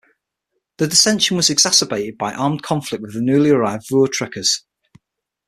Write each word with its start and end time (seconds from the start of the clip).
Their 0.79 0.87
dissension 0.87 1.37
was 1.37 1.51
exacerbated 1.51 2.17
by 2.17 2.33
armed 2.33 2.63
conflict 2.63 3.03
with 3.03 3.13
the 3.13 3.21
newly 3.21 3.51
arrived 3.51 3.87
Voortrekkers. 3.87 4.63